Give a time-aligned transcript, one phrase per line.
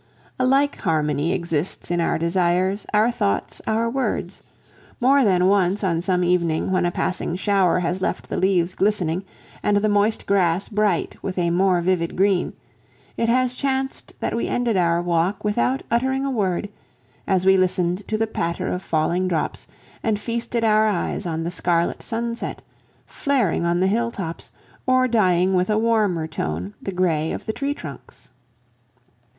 [0.39, 4.41] A like harmony exists in our desires, our thoughts, our words.
[4.99, 9.23] More than once on some evening when a passing shower has left the leaves glistening
[9.61, 12.53] and the moist grass bright with a more vivid green,
[13.15, 16.69] it has chanced that we ended our walk without uttering a word,
[17.27, 19.67] as we listened to the patter of falling drops
[20.01, 22.63] and feasted our eyes on the scarlet sunset,
[23.05, 24.49] flaring on the hilltops
[24.87, 28.31] or dyeing with a warmer tone the gray of the tree trunks.